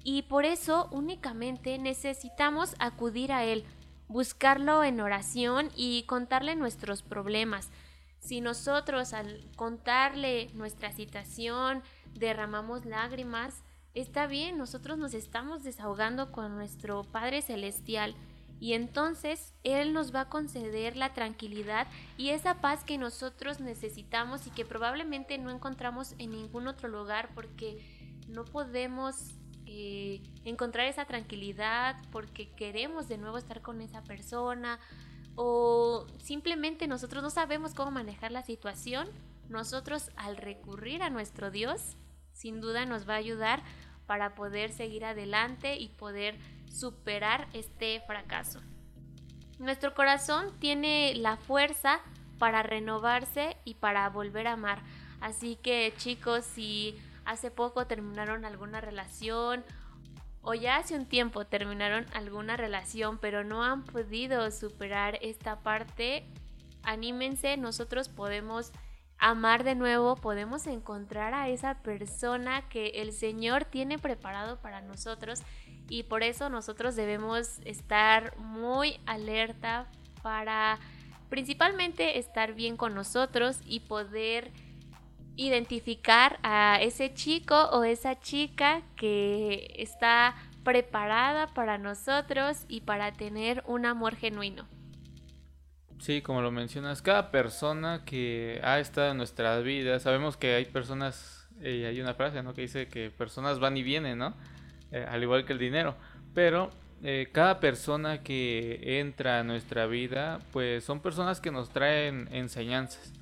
y 0.04 0.22
por 0.22 0.44
eso 0.44 0.88
únicamente 0.90 1.78
necesitamos 1.78 2.74
acudir 2.78 3.32
a 3.32 3.44
Él, 3.44 3.64
buscarlo 4.08 4.82
en 4.84 5.00
oración 5.00 5.70
y 5.76 6.04
contarle 6.04 6.56
nuestros 6.56 7.02
problemas. 7.02 7.70
Si 8.20 8.40
nosotros 8.40 9.12
al 9.12 9.44
contarle 9.56 10.50
nuestra 10.54 10.92
situación 10.92 11.82
derramamos 12.14 12.84
lágrimas, 12.84 13.62
está 13.94 14.26
bien, 14.26 14.58
nosotros 14.58 14.98
nos 14.98 15.14
estamos 15.14 15.62
desahogando 15.62 16.32
con 16.32 16.56
nuestro 16.56 17.04
Padre 17.04 17.42
Celestial 17.42 18.14
y 18.60 18.72
entonces 18.72 19.54
Él 19.62 19.92
nos 19.92 20.14
va 20.14 20.22
a 20.22 20.28
conceder 20.28 20.96
la 20.96 21.12
tranquilidad 21.12 21.86
y 22.16 22.30
esa 22.30 22.60
paz 22.60 22.84
que 22.84 22.98
nosotros 22.98 23.60
necesitamos 23.60 24.46
y 24.46 24.50
que 24.50 24.64
probablemente 24.64 25.38
no 25.38 25.50
encontramos 25.50 26.14
en 26.18 26.32
ningún 26.32 26.66
otro 26.66 26.88
lugar 26.88 27.30
porque 27.34 27.78
no 28.28 28.44
podemos 28.44 29.34
eh, 29.66 30.22
encontrar 30.44 30.86
esa 30.86 31.04
tranquilidad 31.04 31.96
porque 32.10 32.50
queremos 32.54 33.08
de 33.08 33.18
nuevo 33.18 33.38
estar 33.38 33.62
con 33.62 33.80
esa 33.80 34.02
persona 34.02 34.80
o 35.36 36.06
simplemente 36.18 36.88
nosotros 36.88 37.22
no 37.22 37.30
sabemos 37.30 37.74
cómo 37.74 37.92
manejar 37.92 38.32
la 38.32 38.42
situación. 38.42 39.08
Nosotros 39.48 40.10
al 40.16 40.36
recurrir 40.36 41.02
a 41.02 41.10
nuestro 41.10 41.50
Dios, 41.50 41.96
sin 42.32 42.60
duda 42.60 42.86
nos 42.86 43.08
va 43.08 43.14
a 43.14 43.18
ayudar 43.18 43.62
para 44.06 44.34
poder 44.34 44.72
seguir 44.72 45.04
adelante 45.04 45.76
y 45.76 45.90
poder 45.90 46.38
superar 46.70 47.48
este 47.52 48.00
fracaso. 48.06 48.60
Nuestro 49.58 49.94
corazón 49.94 50.58
tiene 50.60 51.14
la 51.16 51.36
fuerza 51.36 52.00
para 52.38 52.62
renovarse 52.62 53.56
y 53.64 53.74
para 53.74 54.08
volver 54.08 54.46
a 54.46 54.52
amar. 54.52 54.82
Así 55.20 55.56
que 55.56 55.92
chicos, 55.96 56.44
si 56.44 56.96
hace 57.24 57.50
poco 57.50 57.86
terminaron 57.86 58.44
alguna 58.44 58.80
relación 58.80 59.64
o 60.42 60.54
ya 60.54 60.76
hace 60.76 60.96
un 60.96 61.06
tiempo 61.06 61.44
terminaron 61.46 62.06
alguna 62.14 62.56
relación 62.56 63.18
pero 63.18 63.44
no 63.44 63.64
han 63.64 63.84
podido 63.84 64.50
superar 64.50 65.18
esta 65.20 65.60
parte, 65.60 66.24
anímense, 66.84 67.56
nosotros 67.56 68.08
podemos 68.08 68.72
amar 69.18 69.64
de 69.64 69.74
nuevo, 69.74 70.16
podemos 70.16 70.66
encontrar 70.66 71.34
a 71.34 71.48
esa 71.48 71.74
persona 71.82 72.68
que 72.68 72.88
el 72.96 73.12
Señor 73.12 73.64
tiene 73.64 73.98
preparado 73.98 74.60
para 74.60 74.80
nosotros 74.80 75.42
y 75.88 76.04
por 76.04 76.22
eso 76.22 76.50
nosotros 76.50 76.96
debemos 76.96 77.58
estar 77.64 78.36
muy 78.38 79.00
alerta 79.06 79.86
para 80.22 80.78
principalmente 81.28 82.18
estar 82.18 82.54
bien 82.54 82.76
con 82.76 82.94
nosotros 82.94 83.60
y 83.64 83.80
poder 83.80 84.50
identificar 85.36 86.38
a 86.42 86.78
ese 86.80 87.14
chico 87.14 87.54
o 87.70 87.84
esa 87.84 88.18
chica 88.18 88.82
que 88.96 89.72
está 89.78 90.34
preparada 90.64 91.46
para 91.54 91.78
nosotros 91.78 92.64
y 92.68 92.80
para 92.80 93.12
tener 93.12 93.62
un 93.66 93.86
amor 93.86 94.16
genuino. 94.16 94.66
Sí, 95.98 96.22
como 96.22 96.42
lo 96.42 96.52
mencionas, 96.52 97.02
cada 97.02 97.30
persona 97.30 98.04
que 98.04 98.60
ha 98.62 98.78
estado 98.78 99.10
en 99.10 99.16
nuestra 99.16 99.58
vida, 99.60 99.98
sabemos 99.98 100.36
que 100.36 100.54
hay 100.54 100.64
personas, 100.64 101.48
y 101.60 101.84
hay 101.84 102.00
una 102.00 102.14
frase, 102.14 102.42
¿no? 102.42 102.54
Que 102.54 102.62
dice 102.62 102.86
que 102.86 103.10
personas 103.10 103.58
van 103.58 103.76
y 103.76 103.82
vienen, 103.82 104.18
¿no? 104.18 104.34
Eh, 104.92 105.04
al 105.08 105.22
igual 105.22 105.44
que 105.44 105.52
el 105.52 105.58
dinero, 105.58 105.96
pero 106.34 106.70
eh, 107.02 107.28
cada 107.32 107.58
persona 107.58 108.22
que 108.22 109.00
entra 109.00 109.40
a 109.40 109.42
nuestra 109.42 109.86
vida, 109.86 110.38
pues 110.52 110.84
son 110.84 111.00
personas 111.00 111.40
que 111.40 111.50
nos 111.50 111.70
traen 111.70 112.28
enseñanzas, 112.30 113.12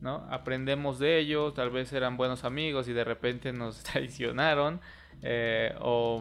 ¿no? 0.00 0.26
Aprendemos 0.28 0.98
de 0.98 1.18
ellos, 1.20 1.54
tal 1.54 1.70
vez 1.70 1.92
eran 1.92 2.16
buenos 2.16 2.42
amigos 2.42 2.88
y 2.88 2.92
de 2.92 3.04
repente 3.04 3.52
nos 3.52 3.82
traicionaron, 3.84 4.80
eh, 5.22 5.72
o, 5.80 6.20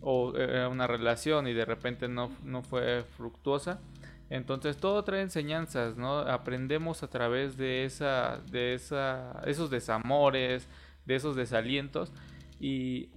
o 0.00 0.36
era 0.36 0.70
una 0.70 0.86
relación 0.86 1.46
y 1.46 1.52
de 1.52 1.66
repente 1.66 2.08
no, 2.08 2.32
no 2.42 2.62
fue 2.62 3.04
fructuosa 3.16 3.78
entonces 4.32 4.78
todo 4.78 5.04
trae 5.04 5.20
enseñanzas, 5.20 5.98
¿no? 5.98 6.20
Aprendemos 6.20 7.02
a 7.02 7.08
través 7.08 7.58
de 7.58 7.84
esa, 7.84 8.40
de 8.50 8.72
esa, 8.72 9.42
esos 9.44 9.68
desamores, 9.68 10.68
de 11.04 11.16
esos 11.16 11.36
desalientos 11.36 12.14
y 12.58 13.10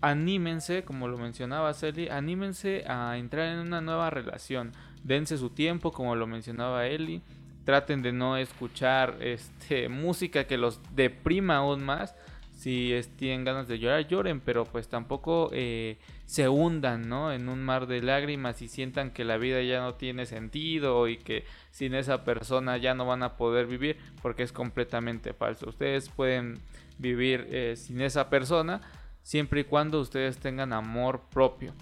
anímense, 0.00 0.82
como 0.82 1.06
lo 1.06 1.16
mencionaba 1.16 1.72
Celi, 1.74 2.08
anímense 2.08 2.84
a 2.88 3.18
entrar 3.18 3.50
en 3.50 3.60
una 3.60 3.80
nueva 3.80 4.10
relación. 4.10 4.72
Dense 5.04 5.38
su 5.38 5.50
tiempo, 5.50 5.92
como 5.92 6.16
lo 6.16 6.26
mencionaba 6.26 6.88
Eli. 6.88 7.22
Traten 7.64 8.02
de 8.02 8.10
no 8.10 8.36
escuchar 8.36 9.16
este 9.20 9.88
música 9.88 10.44
que 10.44 10.58
los 10.58 10.80
deprima 10.96 11.58
aún 11.58 11.84
más 11.84 12.16
si 12.60 12.94
tienen 13.16 13.42
ganas 13.42 13.68
de 13.68 13.78
llorar, 13.78 14.06
lloren, 14.06 14.38
pero 14.38 14.66
pues 14.66 14.86
tampoco 14.86 15.48
eh, 15.50 15.96
se 16.26 16.46
hundan, 16.50 17.08
¿no? 17.08 17.32
En 17.32 17.48
un 17.48 17.62
mar 17.62 17.86
de 17.86 18.02
lágrimas 18.02 18.60
y 18.60 18.68
sientan 18.68 19.12
que 19.12 19.24
la 19.24 19.38
vida 19.38 19.62
ya 19.62 19.80
no 19.80 19.94
tiene 19.94 20.26
sentido 20.26 21.08
y 21.08 21.16
que 21.16 21.44
sin 21.70 21.94
esa 21.94 22.22
persona 22.22 22.76
ya 22.76 22.92
no 22.92 23.06
van 23.06 23.22
a 23.22 23.38
poder 23.38 23.66
vivir, 23.66 23.96
porque 24.20 24.42
es 24.42 24.52
completamente 24.52 25.32
falso. 25.32 25.70
Ustedes 25.70 26.10
pueden 26.10 26.58
vivir 26.98 27.46
eh, 27.48 27.76
sin 27.76 28.02
esa 28.02 28.28
persona 28.28 28.82
siempre 29.22 29.62
y 29.62 29.64
cuando 29.64 29.98
ustedes 29.98 30.36
tengan 30.36 30.74
amor 30.74 31.22
propio, 31.32 31.72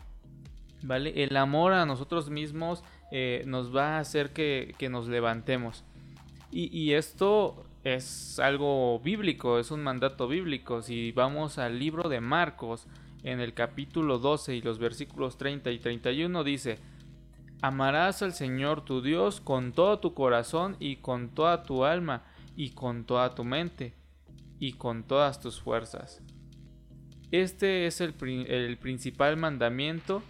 ¿vale? 0.83 1.25
El 1.25 1.37
amor 1.37 1.73
a 1.73 1.87
nosotros 1.87 2.31
mismos 2.31 2.85
eh, 3.11 3.43
nos 3.47 3.75
va 3.75 3.97
a 3.97 3.99
hacer 3.99 4.31
que, 4.31 4.77
nos 4.89 5.09
levantemos. 5.09 5.83
Y, 6.53 6.69
y 6.69 6.95
esto 6.95 7.65
es 7.85 8.39
algo 8.39 8.99
bíblico, 9.01 9.59
es 9.59 9.71
un 9.71 9.83
mandato 9.83 10.29
bíblico. 10.29 10.83
Si 10.83 11.13
vamos 11.13 11.59
al 11.59 11.79
libro 11.79 12.09
de 12.09 12.21
Marcos, 12.21 12.87
en 13.23 13.41
el 13.41 13.55
capítulo 13.55 14.19
12 14.19 14.57
y 14.57 14.63
los 14.63 14.79
versículos 14.79 15.39
30 15.39 15.71
y 15.71 15.79
31 15.79 16.45
dice, 16.45 16.79
Amarás 17.61 18.23
al 18.23 18.35
Señor 18.35 18.85
tu 18.85 19.03
Dios 19.03 19.41
con 19.41 19.73
todo 19.73 19.99
tu 19.99 20.15
corazón 20.15 20.77
y 20.79 20.97
con 20.97 21.31
toda 21.31 21.65
tu 21.65 21.85
alma 21.85 22.23
y 22.57 22.71
con 22.71 23.05
toda 23.05 23.35
tu 23.35 23.45
mente 23.45 23.95
y 24.61 24.73
con 24.75 25.03
todas 25.03 25.41
tus 25.41 25.61
fuerzas. 25.61 26.23
Este 27.33 27.87
es 27.87 28.01
el, 28.01 28.15
principal 28.15 29.37
mandamiento 29.37 30.23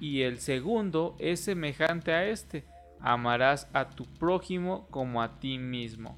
y 0.00 0.20
el 0.20 0.38
segundo 0.38 1.16
es 1.18 1.40
semejante 1.40 2.12
a 2.12 2.26
este. 2.26 2.64
Amarás 3.00 3.68
a 3.72 3.88
tu 3.90 4.04
prójimo 4.04 4.86
como 4.90 5.22
a 5.22 5.40
ti 5.40 5.58
mismo. 5.58 6.16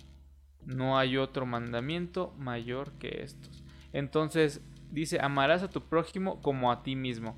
No 0.69 0.99
hay 0.99 1.17
otro 1.17 1.47
mandamiento 1.47 2.35
mayor 2.39 2.93
que 2.99 3.23
estos. 3.23 3.65
Entonces 3.95 4.61
dice, 4.91 5.19
amarás 5.19 5.63
a 5.63 5.71
tu 5.71 5.81
prójimo 5.81 6.43
como 6.43 6.71
a 6.71 6.83
ti 6.83 6.95
mismo. 6.95 7.37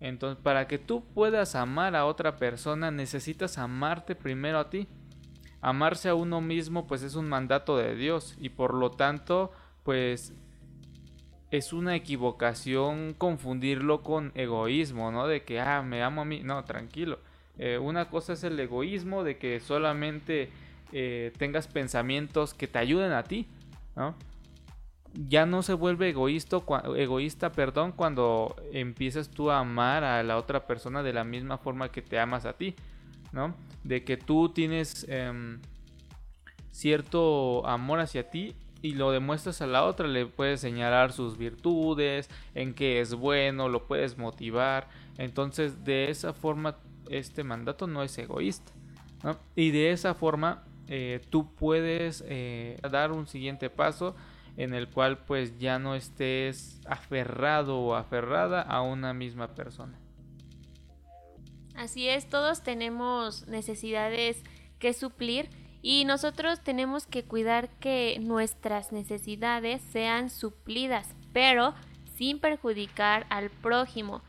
Entonces, 0.00 0.42
para 0.42 0.66
que 0.66 0.78
tú 0.78 1.04
puedas 1.14 1.54
amar 1.54 1.94
a 1.94 2.06
otra 2.06 2.36
persona, 2.36 2.90
necesitas 2.90 3.56
amarte 3.56 4.16
primero 4.16 4.58
a 4.58 4.68
ti. 4.68 4.88
Amarse 5.60 6.08
a 6.08 6.16
uno 6.16 6.40
mismo, 6.40 6.88
pues 6.88 7.04
es 7.04 7.14
un 7.14 7.28
mandato 7.28 7.76
de 7.76 7.94
Dios 7.94 8.36
y 8.40 8.48
por 8.48 8.74
lo 8.74 8.90
tanto, 8.90 9.52
pues 9.84 10.34
es 11.52 11.72
una 11.72 11.94
equivocación 11.94 13.14
confundirlo 13.16 14.02
con 14.02 14.32
egoísmo, 14.34 15.12
¿no? 15.12 15.28
De 15.28 15.44
que, 15.44 15.60
ah, 15.60 15.82
me 15.82 16.02
amo 16.02 16.22
a 16.22 16.24
mí. 16.24 16.42
No, 16.42 16.64
tranquilo. 16.64 17.20
Eh, 17.58 17.78
una 17.78 18.08
cosa 18.08 18.32
es 18.32 18.42
el 18.42 18.58
egoísmo 18.58 19.22
de 19.22 19.38
que 19.38 19.60
solamente 19.60 20.50
eh, 20.92 21.32
tengas 21.38 21.66
pensamientos 21.66 22.54
que 22.54 22.68
te 22.68 22.78
ayuden 22.78 23.12
a 23.12 23.24
ti, 23.24 23.48
ya 25.14 25.46
no 25.46 25.62
se 25.62 25.74
vuelve 25.74 26.10
egoísta, 26.10 26.58
egoísta 26.96 27.52
perdón, 27.52 27.92
cuando 27.92 28.56
empiezas 28.72 29.28
tú 29.28 29.50
a 29.50 29.58
amar 29.58 30.04
a 30.04 30.22
la 30.22 30.36
otra 30.36 30.66
persona 30.66 31.02
de 31.02 31.12
la 31.12 31.24
misma 31.24 31.58
forma 31.58 31.90
que 31.90 32.02
te 32.02 32.18
amas 32.18 32.46
a 32.46 32.54
ti, 32.54 32.74
¿no? 33.32 33.54
De 33.84 34.04
que 34.04 34.16
tú 34.16 34.48
tienes 34.48 35.06
em, 35.08 35.60
cierto 36.70 37.66
amor 37.66 38.00
hacia 38.00 38.30
ti 38.30 38.54
y 38.80 38.94
lo 38.94 39.12
demuestras 39.12 39.62
a 39.62 39.66
la 39.66 39.84
otra, 39.84 40.08
le 40.08 40.26
puedes 40.26 40.60
señalar 40.60 41.12
sus 41.12 41.38
virtudes, 41.38 42.28
en 42.54 42.74
qué 42.74 43.00
es 43.00 43.14
bueno, 43.14 43.68
lo 43.68 43.86
puedes 43.86 44.18
motivar. 44.18 44.88
Entonces, 45.18 45.84
de 45.84 46.10
esa 46.10 46.32
forma, 46.32 46.78
este 47.08 47.44
mandato 47.44 47.86
no 47.86 48.02
es 48.02 48.18
egoísta. 48.18 48.72
Y 49.54 49.70
de 49.70 49.92
esa 49.92 50.14
forma, 50.14 50.64
eh, 50.88 51.20
tú 51.30 51.54
puedes 51.54 52.24
eh, 52.26 52.78
dar 52.90 53.12
un 53.12 53.26
siguiente 53.26 53.70
paso 53.70 54.14
en 54.56 54.74
el 54.74 54.88
cual 54.88 55.18
pues 55.18 55.58
ya 55.58 55.78
no 55.78 55.94
estés 55.94 56.80
aferrado 56.86 57.78
o 57.78 57.94
aferrada 57.94 58.62
a 58.62 58.82
una 58.82 59.14
misma 59.14 59.54
persona. 59.54 59.98
Así 61.74 62.08
es, 62.08 62.28
todos 62.28 62.62
tenemos 62.62 63.46
necesidades 63.48 64.42
que 64.78 64.92
suplir 64.92 65.48
y 65.80 66.04
nosotros 66.04 66.60
tenemos 66.60 67.06
que 67.06 67.24
cuidar 67.24 67.70
que 67.80 68.18
nuestras 68.20 68.92
necesidades 68.92 69.80
sean 69.90 70.30
suplidas, 70.30 71.14
pero 71.32 71.74
sin 72.16 72.38
perjudicar 72.38 73.26
al 73.30 73.50
prójimo. 73.50 74.22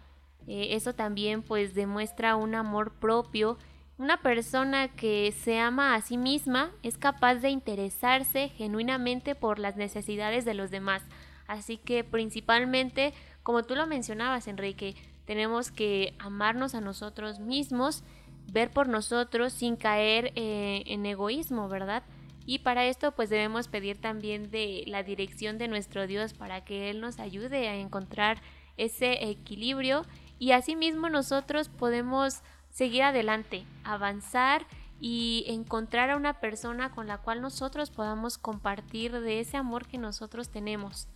Eh, 0.47 0.69
eso 0.71 0.93
también 0.93 1.41
pues 1.43 1.73
demuestra 1.73 2.35
un 2.35 2.55
amor 2.55 2.93
propio 2.93 3.57
una 3.97 4.17
persona 4.17 4.87
que 4.87 5.31
se 5.31 5.59
ama 5.59 5.93
a 5.93 6.01
sí 6.01 6.17
misma 6.17 6.71
es 6.81 6.97
capaz 6.97 7.35
de 7.35 7.49
interesarse 7.49 8.49
genuinamente 8.49 9.35
por 9.35 9.59
las 9.59 9.75
necesidades 9.75 10.45
de 10.45 10.55
los 10.55 10.71
demás. 10.71 11.03
Así 11.47 11.77
que 11.77 12.03
principalmente, 12.03 13.13
como 13.43 13.63
tú 13.63 13.75
lo 13.75 13.85
mencionabas, 13.85 14.47
Enrique, 14.47 14.95
tenemos 15.25 15.71
que 15.71 16.15
amarnos 16.19 16.75
a 16.75 16.81
nosotros 16.81 17.39
mismos, 17.39 18.03
ver 18.51 18.71
por 18.71 18.87
nosotros 18.87 19.53
sin 19.53 19.75
caer 19.75 20.31
eh, 20.35 20.83
en 20.87 21.05
egoísmo, 21.05 21.69
¿verdad? 21.69 22.03
Y 22.45 22.59
para 22.59 22.85
esto 22.85 23.13
pues 23.13 23.29
debemos 23.29 23.67
pedir 23.67 23.97
también 24.01 24.51
de 24.51 24.83
la 24.87 25.03
dirección 25.03 25.57
de 25.57 25.67
nuestro 25.67 26.07
Dios 26.07 26.33
para 26.33 26.65
que 26.65 26.89
Él 26.89 26.99
nos 26.99 27.19
ayude 27.19 27.69
a 27.69 27.75
encontrar 27.75 28.41
ese 28.75 29.29
equilibrio 29.29 30.05
y 30.39 30.51
asimismo 30.51 31.09
nosotros 31.09 31.69
podemos 31.69 32.41
seguir 32.73 33.03
adelante, 33.03 33.65
avanzar 33.83 34.65
y 34.99 35.45
encontrar 35.47 36.09
a 36.09 36.17
una 36.17 36.39
persona 36.39 36.91
con 36.91 37.07
la 37.07 37.19
cual 37.19 37.39
nosotros 37.39 37.91
podamos 37.91 38.37
compartir 38.37 39.11
de 39.21 39.39
ese 39.39 39.57
amor 39.57 39.87
que 39.87 39.97
nosotros 39.97 40.49
tenemos. 40.49 41.07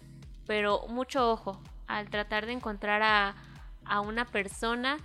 Pero 0.45 0.87
mucho 0.87 1.29
ojo, 1.29 1.59
al 1.87 2.09
tratar 2.09 2.45
de 2.45 2.53
encontrar 2.53 3.01
a, 3.01 3.35
a 3.85 4.01
una 4.01 4.25
persona, 4.25 4.97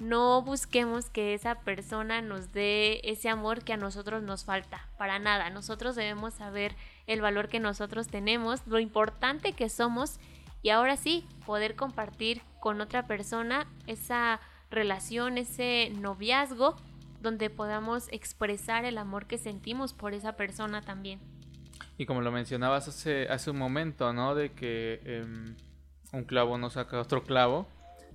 no 0.00 0.42
busquemos 0.42 1.10
que 1.10 1.34
esa 1.34 1.56
persona 1.56 2.22
nos 2.22 2.52
dé 2.52 3.00
ese 3.04 3.28
amor 3.28 3.62
que 3.62 3.74
a 3.74 3.76
nosotros 3.76 4.22
nos 4.22 4.44
falta, 4.44 4.88
para 4.98 5.18
nada. 5.18 5.48
Nosotros 5.50 5.94
debemos 5.94 6.34
saber 6.34 6.74
el 7.06 7.20
valor 7.20 7.48
que 7.48 7.60
nosotros 7.60 8.08
tenemos, 8.08 8.66
lo 8.66 8.80
importante 8.80 9.52
que 9.52 9.68
somos 9.68 10.18
y 10.62 10.70
ahora 10.70 10.96
sí, 10.96 11.26
poder 11.46 11.76
compartir 11.76 12.42
con 12.58 12.80
otra 12.80 13.06
persona 13.06 13.66
esa 13.86 14.40
relación, 14.70 15.38
ese 15.38 15.92
noviazgo, 15.98 16.76
donde 17.20 17.50
podamos 17.50 18.08
expresar 18.12 18.84
el 18.84 18.98
amor 18.98 19.26
que 19.26 19.38
sentimos 19.38 19.92
por 19.92 20.14
esa 20.14 20.36
persona 20.36 20.82
también. 20.82 21.20
Y 21.98 22.06
como 22.06 22.22
lo 22.22 22.32
mencionabas 22.32 22.88
hace, 22.88 23.28
hace 23.28 23.50
un 23.50 23.58
momento, 23.58 24.12
¿no? 24.12 24.34
De 24.34 24.52
que 24.52 25.00
em, 25.04 25.54
un 26.12 26.24
clavo 26.24 26.56
no 26.56 26.70
saca 26.70 26.98
otro 26.98 27.24
clavo. 27.24 27.68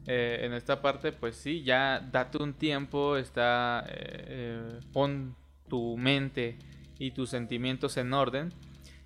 Eh, 0.08 0.40
en 0.42 0.54
esta 0.54 0.82
parte, 0.82 1.12
pues 1.12 1.36
sí, 1.36 1.64
ya 1.64 2.00
date 2.00 2.42
un 2.42 2.54
tiempo, 2.54 3.18
está, 3.18 3.86
eh, 3.88 4.26
eh, 4.28 4.80
pon 4.92 5.36
tu 5.68 5.98
mente 5.98 6.58
y 6.98 7.12
tus 7.12 7.30
sentimientos 7.30 7.98
en 7.98 8.14
orden. 8.14 8.54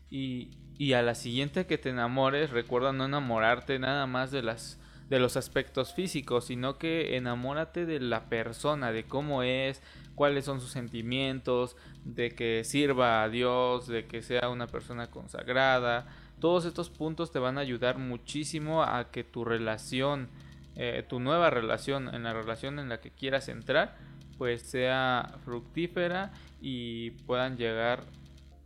Y, 0.09 0.51
y 0.77 0.93
a 0.93 1.01
la 1.01 1.13
siguiente 1.13 1.65
que 1.65 1.77
te 1.77 1.89
enamores, 1.89 2.49
recuerda 2.49 2.93
no 2.93 3.05
enamorarte 3.05 3.79
nada 3.79 4.07
más 4.07 4.31
de 4.31 4.43
las 4.43 4.78
de 5.09 5.19
los 5.19 5.37
aspectos 5.37 5.93
físicos, 5.93 6.45
sino 6.45 6.77
que 6.77 7.17
enamórate 7.17 7.85
de 7.85 7.99
la 7.99 8.29
persona, 8.29 8.91
de 8.91 9.05
cómo 9.05 9.41
es, 9.41 9.81
cuáles 10.15 10.45
son 10.45 10.61
sus 10.61 10.71
sentimientos, 10.71 11.75
de 12.05 12.31
que 12.31 12.63
sirva 12.63 13.23
a 13.23 13.29
Dios, 13.29 13.87
de 13.87 14.05
que 14.05 14.21
sea 14.21 14.49
una 14.49 14.67
persona 14.67 15.09
consagrada. 15.09 16.07
Todos 16.39 16.65
estos 16.65 16.89
puntos 16.89 17.31
te 17.31 17.39
van 17.39 17.57
a 17.57 17.61
ayudar 17.61 17.97
muchísimo 17.97 18.83
a 18.83 19.09
que 19.11 19.23
tu 19.23 19.43
relación, 19.43 20.29
eh, 20.75 21.03
tu 21.07 21.19
nueva 21.19 21.49
relación, 21.49 22.13
en 22.13 22.23
la 22.23 22.33
relación 22.33 22.77
en 22.77 22.89
la 22.89 23.01
que 23.01 23.11
quieras 23.11 23.49
entrar, 23.49 23.97
pues 24.37 24.61
sea 24.61 25.39
fructífera 25.43 26.31
y 26.61 27.11
puedan 27.25 27.57
llegar 27.57 28.03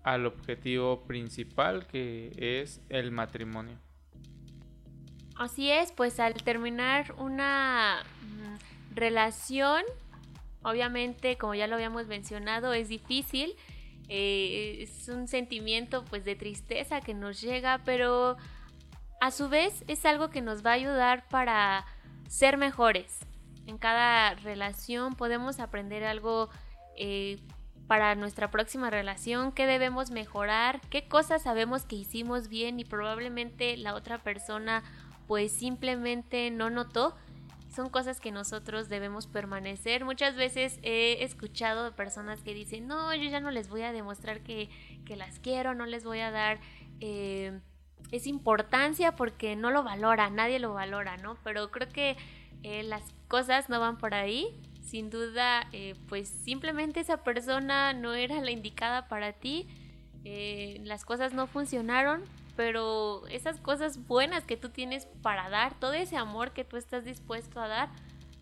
al 0.03 0.25
objetivo 0.25 1.05
principal 1.05 1.87
que 1.87 2.31
es 2.37 2.81
el 2.89 3.11
matrimonio. 3.11 3.77
Así 5.35 5.71
es, 5.71 5.91
pues 5.91 6.19
al 6.19 6.35
terminar 6.35 7.13
una 7.17 8.03
mm, 8.21 8.95
relación, 8.95 9.83
obviamente, 10.61 11.37
como 11.37 11.55
ya 11.55 11.67
lo 11.67 11.75
habíamos 11.75 12.07
mencionado, 12.07 12.73
es 12.73 12.89
difícil. 12.89 13.55
Eh, 14.09 14.79
es 14.81 15.07
un 15.09 15.27
sentimiento 15.27 16.03
pues 16.05 16.25
de 16.25 16.35
tristeza 16.35 17.01
que 17.01 17.13
nos 17.13 17.41
llega, 17.41 17.81
pero 17.83 18.37
a 19.21 19.31
su 19.31 19.49
vez 19.49 19.83
es 19.87 20.05
algo 20.05 20.29
que 20.29 20.41
nos 20.41 20.65
va 20.65 20.71
a 20.71 20.73
ayudar 20.73 21.27
para 21.29 21.85
ser 22.27 22.57
mejores. 22.57 23.19
En 23.65 23.77
cada 23.77 24.35
relación 24.35 25.15
podemos 25.15 25.59
aprender 25.59 26.03
algo 26.03 26.49
eh, 26.97 27.39
para 27.87 28.15
nuestra 28.15 28.51
próxima 28.51 28.89
relación, 28.89 29.51
qué 29.51 29.65
debemos 29.65 30.11
mejorar, 30.11 30.81
qué 30.89 31.07
cosas 31.07 31.43
sabemos 31.43 31.85
que 31.85 31.95
hicimos 31.95 32.49
bien 32.49 32.79
y 32.79 32.85
probablemente 32.85 33.77
la 33.77 33.95
otra 33.95 34.17
persona 34.17 34.83
pues 35.27 35.51
simplemente 35.51 36.51
no 36.51 36.69
notó. 36.69 37.15
Son 37.73 37.89
cosas 37.89 38.19
que 38.19 38.31
nosotros 38.31 38.87
debemos 38.87 39.25
permanecer. 39.25 40.05
Muchas 40.05 40.35
veces 40.35 40.79
he 40.83 41.23
escuchado 41.23 41.85
de 41.85 41.91
personas 41.91 42.41
que 42.43 42.53
dicen, 42.53 42.87
no, 42.87 43.13
yo 43.15 43.29
ya 43.29 43.39
no 43.39 43.49
les 43.49 43.67
voy 43.67 43.81
a 43.81 43.91
demostrar 43.91 44.41
que, 44.41 44.69
las 45.07 45.39
quiero, 45.39 45.73
no 45.73 45.85
les 45.85 46.03
voy 46.03 46.19
a 46.19 46.29
dar 46.29 46.59
eh, 46.99 47.59
esa 48.11 48.29
importancia 48.29 49.15
porque 49.15 49.55
no 49.55 49.71
lo 49.71 49.83
valora, 49.83 50.29
nadie 50.29 50.59
lo 50.59 50.73
valora, 50.73 51.17
¿no? 51.17 51.35
Pero 51.43 51.71
creo 51.71 51.89
que 51.89 52.15
eh, 52.61 52.83
las 52.83 53.03
cosas 53.27 53.69
no 53.69 53.79
van 53.79 53.97
por 53.97 54.13
ahí. 54.13 54.61
Sin 54.81 55.09
duda, 55.09 55.67
eh, 55.71 55.95
pues 56.07 56.27
simplemente 56.27 56.99
esa 56.99 57.23
persona 57.23 57.93
no 57.93 58.13
era 58.13 58.39
la 58.41 58.51
indicada 58.51 59.07
para 59.07 59.33
ti. 59.33 59.67
las 60.23 61.05
cosas 61.05 61.33
no 61.33 61.47
funcionaron, 61.47 62.23
pero 62.55 63.25
esas 63.27 63.59
cosas 63.59 64.05
buenas 64.07 64.45
que 64.45 64.57
tú 64.57 64.69
tienes 64.69 65.07
para 65.21 65.49
dar, 65.49 65.79
todo 65.79 65.93
ese 65.93 66.17
amor 66.17 66.51
que 66.51 66.63
tú 66.63 66.77
estás 66.77 67.05
dispuesto 67.05 67.59
a 67.59 67.67
dar, 67.67 67.89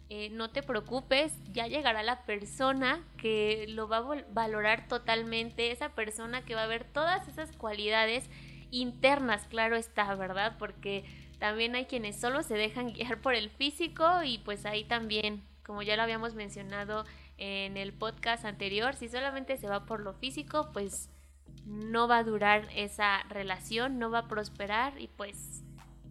eh, 0.10 0.30
no 0.30 0.50
te 0.50 0.62
preocupes, 0.62 1.34
ya 1.54 1.68
llegará 1.68 2.04
la 2.04 2.26
persona 2.26 3.02
que 3.18 3.66
lo 3.70 3.88
va 3.88 3.98
a 3.98 4.24
valorar 4.34 4.88
totalmente, 4.88 5.72
esa 5.72 5.96
persona 5.96 6.44
que 6.44 6.56
va 6.56 6.64
a 6.64 6.68
ver 6.68 6.84
todas 6.84 7.28
esas 7.30 7.56
cualidades 7.56 8.30
internas, 8.72 9.48
claro 9.48 9.76
está, 9.76 10.14
¿verdad? 10.16 10.58
Porque 10.60 11.06
también 11.40 11.76
hay 11.76 11.86
quienes 11.86 12.20
solo 12.20 12.44
se 12.44 12.56
dejan 12.56 12.88
guiar 12.94 13.22
por 13.22 13.36
el 13.36 13.50
físico 13.50 14.24
y 14.24 14.40
pues 14.40 14.66
ahí 14.66 14.84
también, 14.84 15.44
como 15.64 15.82
ya 15.82 15.96
lo 15.96 16.04
habíamos 16.04 16.36
mencionado 16.36 17.06
en 17.38 17.78
el 17.78 17.94
podcast 17.94 18.46
anterior, 18.46 18.96
si 18.96 19.08
solamente 19.08 19.58
se 19.58 19.68
va 19.68 19.86
por 19.86 20.02
lo 20.02 20.14
físico, 20.14 20.72
pues 20.74 21.10
no 21.66 22.08
va 22.08 22.18
a 22.18 22.24
durar 22.24 22.68
esa 22.76 23.24
relación, 23.30 24.00
no 24.00 24.10
va 24.10 24.20
a 24.20 24.28
prosperar 24.28 25.00
y 25.00 25.08
pues 25.08 25.64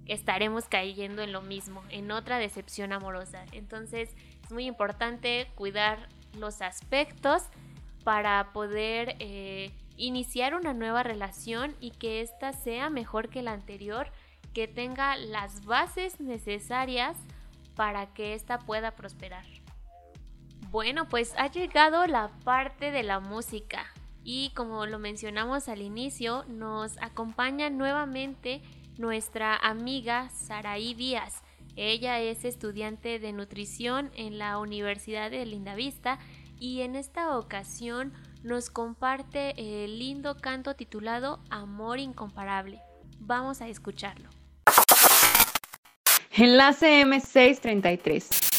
estaremos 0.07 0.65
cayendo 0.67 1.23
en 1.23 1.33
lo 1.33 1.43
mismo, 1.43 1.83
en 1.91 2.11
otra 2.11 2.39
decepción 2.39 2.93
amorosa. 2.93 3.45
Entonces 3.53 4.11
es 4.45 4.53
muy 4.53 4.67
importante 4.67 5.49
cuidar 5.55 6.09
los 6.39 6.63
aspectos 6.63 7.43
para 8.05 8.53
poder 8.53 9.17
eh, 9.19 9.71
iniciar 9.97 10.55
una 10.55 10.73
nueva 10.73 11.03
relación 11.03 11.77
y 11.81 11.91
que 11.93 12.23
ésta 12.23 12.53
sea 12.53 12.91
mejor 12.91 13.29
que 13.29 13.43
la 13.43 13.53
anterior, 13.53 14.11
que 14.55 14.67
tenga 14.67 15.17
las 15.17 15.65
bases 15.65 16.21
necesarias 16.21 17.17
para 17.77 18.13
que 18.13 18.35
ésta 18.35 18.59
pueda 18.59 18.93
prosperar. 18.93 19.45
Bueno, 20.71 21.09
pues 21.09 21.35
ha 21.37 21.49
llegado 21.49 22.07
la 22.07 22.29
parte 22.45 22.91
de 22.91 23.03
la 23.03 23.21
música. 23.21 23.87
Y 24.25 24.51
como 24.55 24.87
lo 24.87 24.99
mencionamos 24.99 25.69
al 25.69 25.83
inicio, 25.83 26.45
nos 26.49 26.97
acompaña 27.01 27.71
nuevamente 27.71 28.63
nuestra 28.99 29.57
amiga 29.57 30.29
Saraí 30.31 30.95
Díaz. 30.95 31.43
Ella 31.77 32.21
es 32.21 32.45
estudiante 32.45 33.19
de 33.19 33.33
nutrición 33.33 34.11
en 34.15 34.39
la 34.39 34.59
Universidad 34.59 35.31
de 35.31 35.47
Lindavista 35.47 36.19
y 36.59 36.83
en 36.83 36.97
esta 36.97 37.39
ocasión 37.39 38.13
nos 38.43 38.71
comparte 38.71 39.55
el 39.57 39.99
lindo 39.99 40.37
canto 40.37 40.75
titulado 40.75 41.41
Amor 41.51 41.99
Incomparable. 41.99 42.81
Vamos 43.19 43.61
a 43.61 43.69
escucharlo. 43.69 44.29
Enlace 46.33 47.05
M633. 47.05 48.50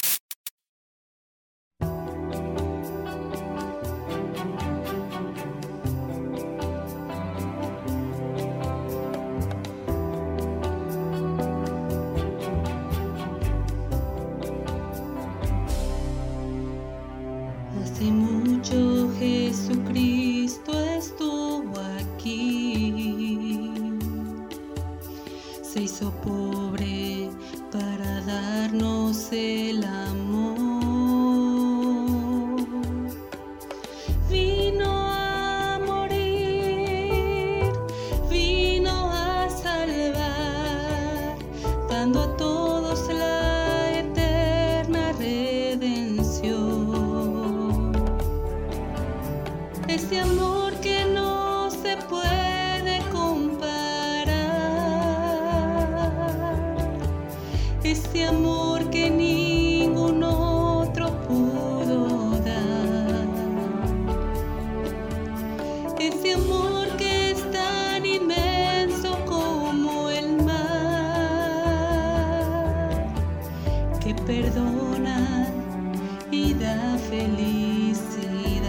perdona 74.32 75.46
y 76.32 76.54
da 76.54 76.98
felicidad. 77.10 78.62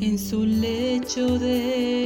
En 0.00 0.16
su 0.16 0.46
lecho 0.46 1.38
de 1.38 1.99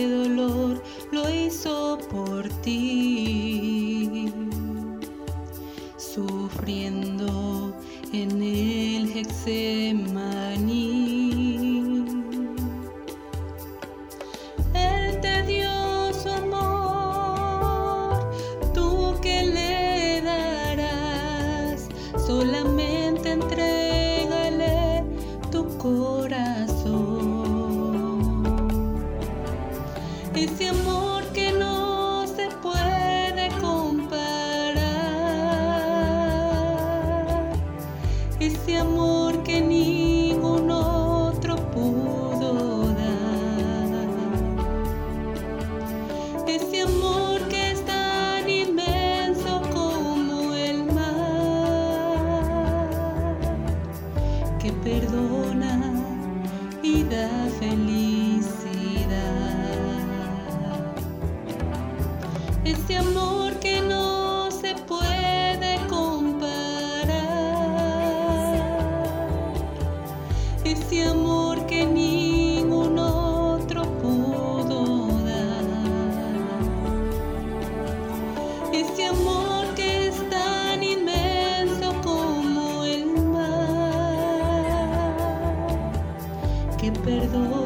the 87.27 87.39
all 87.39 87.64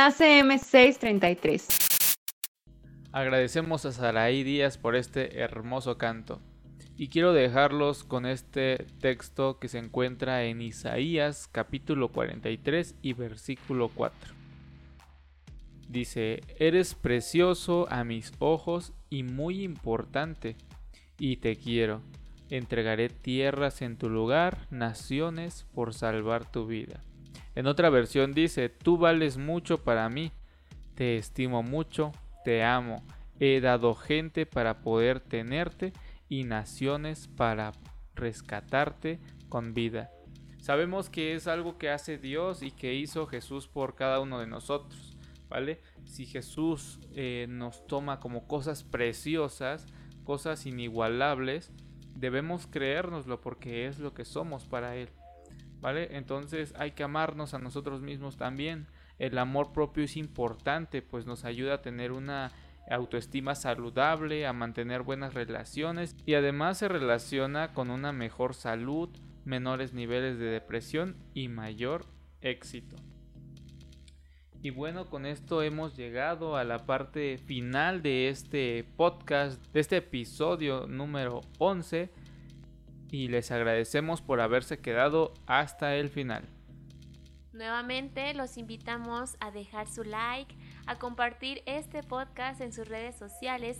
Enlace 0.00 0.40
M633. 0.40 2.16
Agradecemos 3.12 3.84
a 3.84 3.92
Saraí 3.92 4.44
Díaz 4.44 4.78
por 4.78 4.96
este 4.96 5.40
hermoso 5.40 5.98
canto. 5.98 6.40
Y 6.96 7.08
quiero 7.08 7.34
dejarlos 7.34 8.02
con 8.02 8.24
este 8.24 8.86
texto 9.02 9.58
que 9.58 9.68
se 9.68 9.76
encuentra 9.76 10.44
en 10.44 10.62
Isaías 10.62 11.50
capítulo 11.52 12.08
43 12.08 12.94
y 13.02 13.12
versículo 13.12 13.90
4. 13.94 14.32
Dice, 15.90 16.40
eres 16.58 16.94
precioso 16.94 17.86
a 17.90 18.02
mis 18.02 18.32
ojos 18.38 18.94
y 19.10 19.22
muy 19.22 19.62
importante, 19.62 20.56
y 21.18 21.36
te 21.36 21.56
quiero. 21.56 22.00
Entregaré 22.48 23.10
tierras 23.10 23.82
en 23.82 23.98
tu 23.98 24.08
lugar, 24.08 24.66
naciones 24.70 25.66
por 25.74 25.92
salvar 25.92 26.50
tu 26.50 26.66
vida. 26.66 27.02
En 27.60 27.66
otra 27.66 27.90
versión 27.90 28.32
dice, 28.32 28.70
tú 28.70 28.96
vales 28.96 29.36
mucho 29.36 29.84
para 29.84 30.08
mí, 30.08 30.32
te 30.94 31.18
estimo 31.18 31.62
mucho, 31.62 32.10
te 32.42 32.64
amo, 32.64 33.04
he 33.38 33.60
dado 33.60 33.94
gente 33.94 34.46
para 34.46 34.80
poder 34.80 35.20
tenerte 35.20 35.92
y 36.26 36.44
naciones 36.44 37.28
para 37.28 37.72
rescatarte 38.14 39.20
con 39.50 39.74
vida. 39.74 40.10
Sabemos 40.58 41.10
que 41.10 41.34
es 41.34 41.46
algo 41.48 41.76
que 41.76 41.90
hace 41.90 42.16
Dios 42.16 42.62
y 42.62 42.70
que 42.70 42.94
hizo 42.94 43.26
Jesús 43.26 43.68
por 43.68 43.94
cada 43.94 44.20
uno 44.20 44.38
de 44.38 44.46
nosotros, 44.46 45.18
¿vale? 45.50 45.82
Si 46.06 46.24
Jesús 46.24 46.98
eh, 47.14 47.44
nos 47.46 47.86
toma 47.86 48.20
como 48.20 48.46
cosas 48.46 48.84
preciosas, 48.84 49.84
cosas 50.24 50.64
inigualables, 50.64 51.74
debemos 52.14 52.66
creérnoslo 52.66 53.42
porque 53.42 53.86
es 53.86 53.98
lo 53.98 54.14
que 54.14 54.24
somos 54.24 54.64
para 54.64 54.96
Él. 54.96 55.10
¿Vale? 55.80 56.16
Entonces 56.16 56.74
hay 56.78 56.92
que 56.92 57.02
amarnos 57.02 57.54
a 57.54 57.58
nosotros 57.58 58.00
mismos 58.02 58.36
también. 58.36 58.86
El 59.18 59.38
amor 59.38 59.72
propio 59.72 60.04
es 60.04 60.16
importante, 60.16 61.02
pues 61.02 61.26
nos 61.26 61.44
ayuda 61.44 61.74
a 61.74 61.82
tener 61.82 62.12
una 62.12 62.52
autoestima 62.90 63.54
saludable, 63.54 64.46
a 64.46 64.52
mantener 64.52 65.02
buenas 65.02 65.34
relaciones 65.34 66.16
y 66.26 66.34
además 66.34 66.78
se 66.78 66.88
relaciona 66.88 67.72
con 67.72 67.90
una 67.90 68.12
mejor 68.12 68.54
salud, 68.54 69.10
menores 69.44 69.92
niveles 69.92 70.38
de 70.38 70.46
depresión 70.46 71.16
y 71.34 71.48
mayor 71.48 72.06
éxito. 72.40 72.96
Y 74.62 74.70
bueno, 74.70 75.06
con 75.06 75.24
esto 75.24 75.62
hemos 75.62 75.96
llegado 75.96 76.56
a 76.56 76.64
la 76.64 76.84
parte 76.84 77.38
final 77.38 78.02
de 78.02 78.28
este 78.28 78.84
podcast, 78.96 79.62
de 79.72 79.80
este 79.80 79.98
episodio 79.98 80.86
número 80.86 81.40
11 81.58 82.10
y 83.10 83.28
les 83.28 83.50
agradecemos 83.50 84.22
por 84.22 84.40
haberse 84.40 84.78
quedado 84.78 85.34
hasta 85.46 85.96
el 85.96 86.10
final. 86.10 86.44
Nuevamente 87.52 88.32
los 88.34 88.56
invitamos 88.56 89.36
a 89.40 89.50
dejar 89.50 89.86
su 89.88 90.04
like, 90.04 90.54
a 90.86 90.98
compartir 90.98 91.62
este 91.66 92.02
podcast 92.02 92.60
en 92.60 92.72
sus 92.72 92.88
redes 92.88 93.16
sociales. 93.16 93.78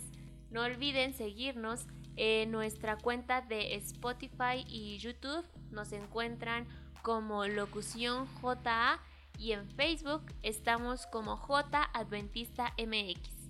No 0.49 0.63
olviden 0.63 1.13
seguirnos 1.13 1.87
en 2.15 2.51
nuestra 2.51 2.97
cuenta 2.97 3.41
de 3.41 3.75
Spotify 3.75 4.65
y 4.67 4.97
YouTube. 4.97 5.45
Nos 5.71 5.93
encuentran 5.93 6.67
como 7.01 7.47
Locución 7.47 8.27
JA 8.41 8.99
y 9.39 9.53
en 9.53 9.67
Facebook 9.71 10.25
estamos 10.43 11.07
como 11.07 11.37
J 11.37 11.89
Adventista 11.93 12.73
MX. 12.77 13.40